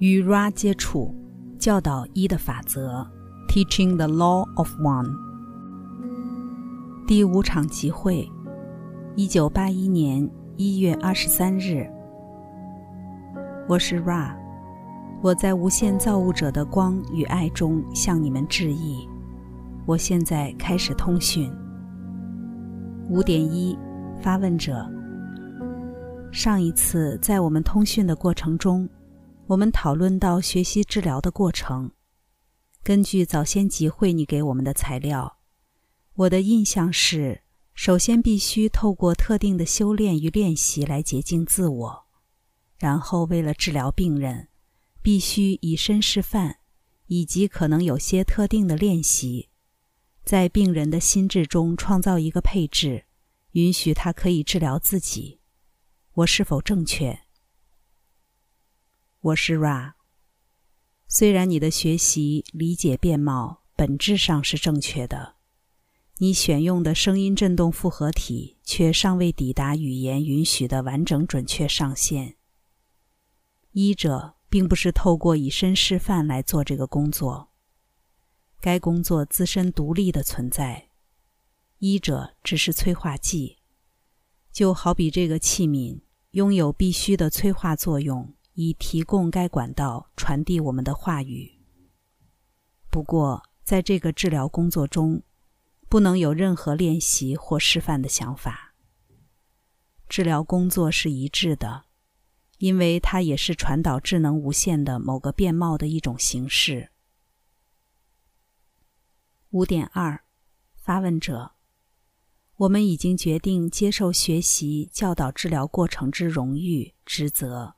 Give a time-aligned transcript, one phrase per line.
[0.00, 1.12] 与 Ra 接触，
[1.58, 3.04] 教导一的法则
[3.48, 5.10] ，Teaching the Law of One。
[7.04, 8.30] 第五场集会，
[9.16, 11.84] 一九八一年一月二十三日。
[13.66, 14.36] 我是 Ra，
[15.20, 19.04] 我在无限造物者的光与爱中向你们致意。
[19.84, 21.52] 我现在开始通讯。
[23.10, 23.76] 五点一，
[24.22, 24.88] 发问者。
[26.30, 28.88] 上一次在我们通讯的过程中。
[29.48, 31.92] 我们讨论到学习治疗的过程。
[32.82, 35.38] 根据早先集会你给我们的材料，
[36.12, 42.06] 我的印象是：首先必须透过特定的修炼与练习来洁净自我，
[42.76, 44.48] 然后为了治疗病人，
[45.00, 46.56] 必须以身示范，
[47.06, 49.48] 以及可能有些特定的练习，
[50.24, 53.06] 在病人的心智中创造一个配置，
[53.52, 55.40] 允许他可以治疗自己。
[56.12, 57.18] 我是否正确？
[59.20, 59.94] 我是 Ra。
[61.08, 65.34] 虽然你的学习理解变貌本质上是正确的，
[66.18, 72.36] 你选用的声音振动复合体却尚未抵达语言允许的完整准确上限。
[73.72, 77.50] 医者并不是透过以身示范来做这个工作，
[78.60, 80.90] 该工作自身独立的存在，
[81.78, 83.56] 医者只是催化剂，
[84.52, 88.32] 就好比这个器皿拥有必须的催化作用。
[88.60, 91.60] 以提供该管道传递我们的话语。
[92.90, 95.22] 不过，在这个治疗工作中，
[95.88, 98.74] 不能有任何练习或示范的想法。
[100.08, 101.84] 治疗工作是一致的，
[102.58, 106.90] 因为它也是传导智能无限的某个变貌的一种形式。
[109.50, 110.24] 五点二，
[110.74, 111.52] 发问者：
[112.56, 117.77] 我们已经决定接受学习教导治疗过程之荣誉职责。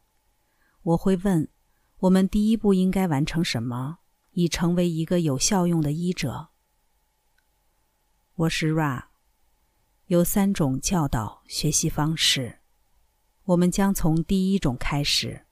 [0.83, 1.47] 我会问：
[1.99, 3.99] 我们第一步应该完成什么，
[4.31, 6.49] 以成为一个有效用的医者？
[8.35, 9.09] 我是 Ra。
[10.07, 12.61] 有三种教导学习方式，
[13.45, 15.45] 我们将从第一种开始。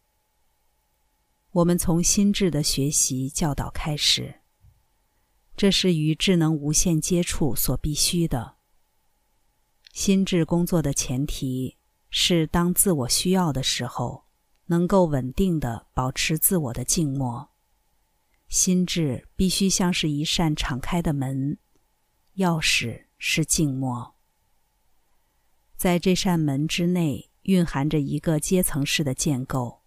[1.50, 4.40] 我们从心智的学习教导开始，
[5.54, 8.56] 这是与智能无限接触所必须的。
[9.92, 11.76] 心智工作的前提
[12.08, 14.27] 是，当自我需要的时候。
[14.68, 17.50] 能够稳定的保持自我的静默，
[18.48, 21.58] 心智必须像是一扇敞开的门，
[22.36, 24.14] 钥匙是静默。
[25.76, 29.82] 在这扇门之内蕴含着一个阶层式的建构，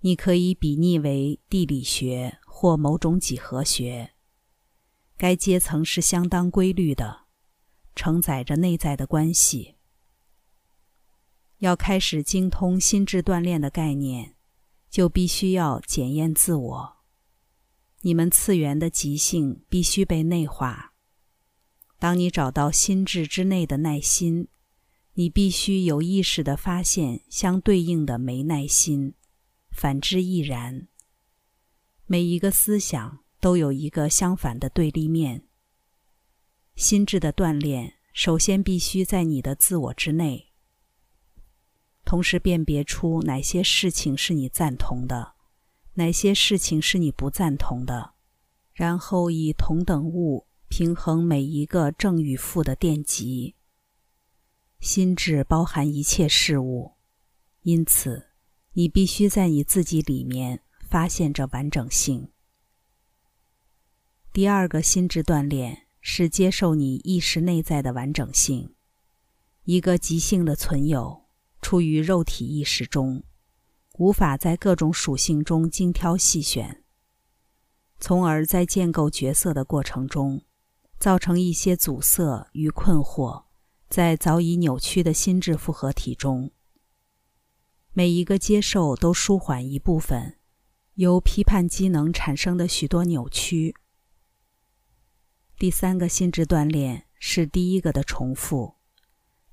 [0.00, 4.12] 你可以比拟为地理学或某种几何学。
[5.16, 7.26] 该阶层是相当规律的，
[7.94, 9.76] 承载着内在的关系。
[11.60, 14.34] 要开始精通心智锻炼的概念，
[14.90, 16.96] 就必须要检验自我。
[18.00, 20.94] 你们次元的极性必须被内化。
[21.98, 24.48] 当你找到心智之内的耐心，
[25.14, 29.12] 你必须有意识地发现相对应的没耐心，
[29.70, 30.88] 反之亦然。
[32.06, 35.46] 每一个思想都有一个相反的对立面。
[36.74, 40.49] 心智的锻炼首先必须在你的自我之内。
[42.10, 45.34] 同时辨别出哪些事情是你赞同的，
[45.94, 48.14] 哪些事情是你不赞同的，
[48.72, 53.54] 然后以同等物平衡每一个正与负的电极。
[54.80, 56.96] 心智包含一切事物，
[57.62, 58.30] 因此
[58.72, 62.32] 你必须在你自己里面发现这完整性。
[64.32, 68.74] 第二个心智锻炼是接受你意识内在的完整性，
[69.62, 71.29] 一个即兴的存有。
[71.70, 73.22] 处于肉体意识中，
[73.96, 76.82] 无法在各种属性中精挑细选，
[78.00, 80.42] 从而在建构角色的过程中，
[80.98, 83.44] 造成一些阻塞与困惑，
[83.88, 86.50] 在早已扭曲的心智复合体中。
[87.92, 90.40] 每一个接受都舒缓一部分
[90.94, 93.76] 由批判机能产生的许多扭曲。
[95.56, 98.79] 第三个心智锻炼是第一个的重复。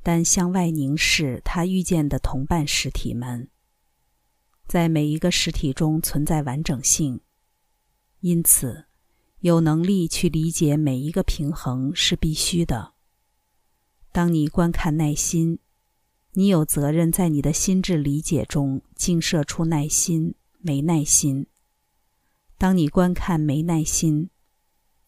[0.07, 3.50] 但向外凝视他遇见的同伴实体们，
[4.65, 7.19] 在每一个实体中存在完整性，
[8.21, 8.86] 因此
[9.42, 12.94] 有能力去理解每一个平衡是必须的。
[14.13, 15.59] 当你观看耐心，
[16.36, 21.48] 你有责任在你的心智理解中映射出耐心、没耐心。
[22.57, 24.30] 当你观看没耐心，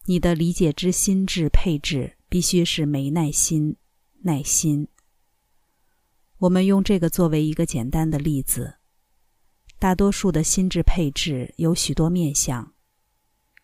[0.07, 3.77] 你的理解之心智配置必须是没耐心。
[4.21, 4.87] 耐心。
[6.39, 8.75] 我们用这个作为一个简单的例子。
[9.77, 12.73] 大多数的心智配置有许多面向，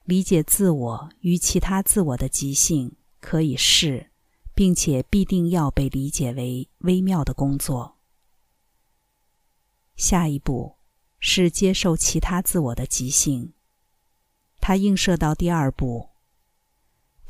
[0.06, 4.12] 理解自我与其他自我的极性可以是，
[4.54, 7.98] 并且必定要被理解为微妙的工作。
[9.98, 10.78] 下一步
[11.19, 13.51] 是接受其他自我的极性，
[14.62, 16.14] 它映射到第二步。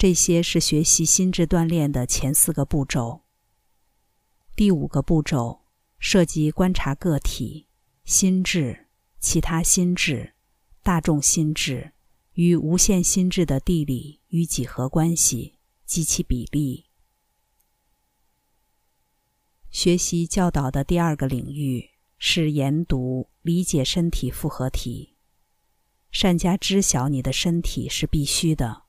[0.05, 3.23] 这些是学习心智锻炼的前四个步骤。
[4.55, 5.61] 第五个步骤
[5.97, 7.69] 涉及观察个体。
[8.03, 8.85] 心智、
[9.19, 10.35] 其他心智、
[10.83, 11.93] 大众心智
[12.33, 15.57] 与无限心智的地理与几何关系
[15.87, 16.85] 及其比例。
[19.71, 25.15] 学习教导的第二个领域是研读、理解身体复合体。
[26.11, 28.84] 善加知晓你的身体是必须的，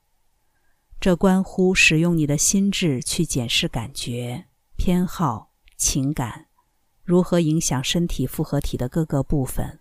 [0.98, 4.46] 这关乎使用你的心智去检视感觉、
[4.76, 6.46] 偏好、情感。
[7.04, 9.78] 如何影响身体复合体的各个部分？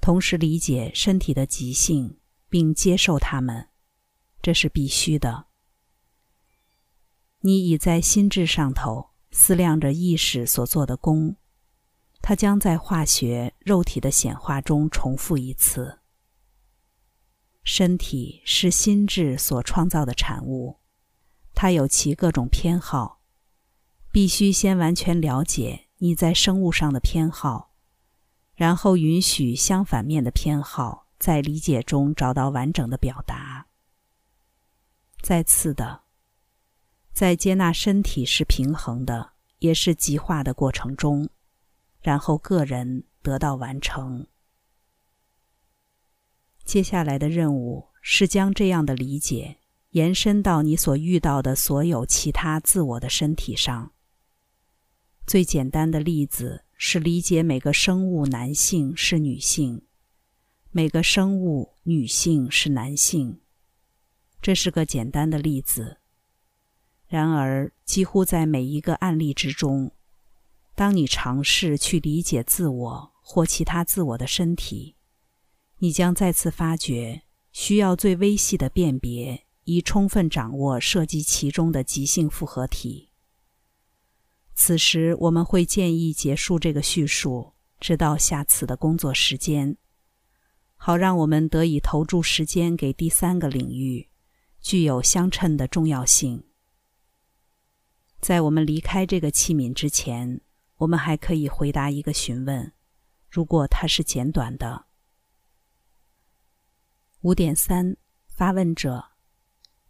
[0.00, 2.18] 同时理解身体的极性，
[2.48, 3.68] 并接受它们，
[4.40, 5.46] 这是必须的。
[7.40, 11.34] 你已在心智上头思量着意识所做的功，
[12.22, 15.98] 它将在化学肉体的显化中重复一次。
[17.78, 20.80] 身体是心智所创造的产物，
[21.54, 23.20] 它有其各种偏好，
[24.10, 25.86] 必须先完全了解。
[25.98, 27.70] 你在生物上的偏好，
[28.56, 33.68] 然后允许相反面的偏好在理解中找到完整的表达。
[35.22, 36.00] 再次的，
[37.12, 41.28] 在接纳身体是平衡的，也是极化的过程中，
[42.00, 44.26] 然后个人得到完成。
[46.68, 49.56] 接下来的任务是将这样的理解
[49.92, 53.92] 延伸到你所遇到的所有其他自我的身体上。
[55.26, 59.80] 最简单的例子是理解每个生物男性是女性，
[60.70, 63.40] 每个生物女性是男性。
[64.42, 65.96] 这是个简单的例子。
[67.06, 69.92] 然而，几乎在每一个案例之中，
[70.74, 74.96] 当你尝试去理解自我或其他自我的身体，
[75.78, 77.22] 你将再次发觉
[77.52, 83.10] 需要最微细的辨别，以充分掌握涉及其中的极性复合体。
[84.54, 89.76] 此时，我们会建议结束这个叙述，直到下次的工作时间，
[90.74, 94.08] 好让我们得以投注时间给第三个领域，
[94.60, 96.42] 具有相称的重要性。
[98.20, 100.40] 在我们离开这个器皿之前，
[100.78, 102.72] 我们还可以回答一个询问，
[103.30, 104.87] 如果它是简短的。
[107.28, 107.94] 五点三，
[108.26, 109.04] 发问者：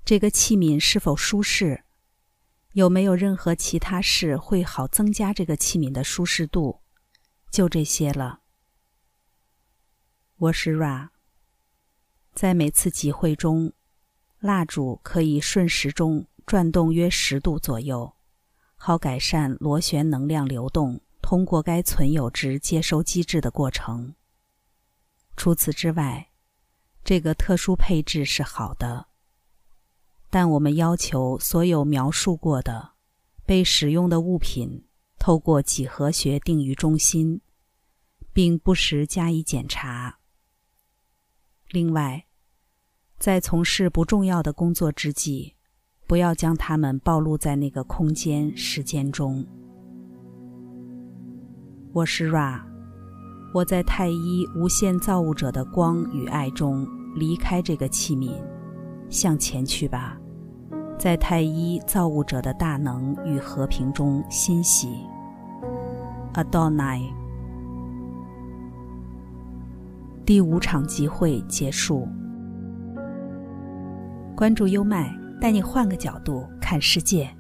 [0.05, 1.85] 这个器皿是否舒适？
[2.73, 6.81] 有没有任何其他事会好增加这个器皿的舒适度？
[7.49, 8.41] 就这些了。
[10.39, 11.11] 我是 Ra。
[12.35, 13.73] 在每次集会中，
[14.41, 18.15] 蜡烛可以顺时钟转动约十度左右，
[18.75, 24.17] 好改善螺旋能量流动通过该存有值接收机制的过程。
[25.37, 26.28] 除此之外，
[27.05, 29.07] 这个特殊配置是好的。
[30.31, 32.91] 但我们要求所有描述过的
[33.47, 34.85] 被使用的物品
[35.19, 37.41] 透过几何学定于中心，
[38.35, 40.19] 并不时加以检查。
[41.71, 42.27] 另外，
[43.19, 45.55] 在从事不重要的工作之际，
[46.07, 49.47] 不要将它们暴露在那个空间时间中。
[51.95, 52.68] 我是 Ra，
[53.53, 58.33] 我在太一无限造物者的光与爱中离开这个器皿。
[59.11, 60.19] 向前去吧，
[60.99, 64.89] 在太一造物者的大能与和平中欣喜。
[66.35, 67.03] Adonai。
[70.27, 72.07] 第五场集会结束。
[74.37, 77.35] 关注优麦，带你换个角度看世界。